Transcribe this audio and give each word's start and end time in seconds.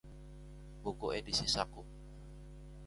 buku 0.83 1.05
edisi 1.17 1.45
saku 1.55 1.81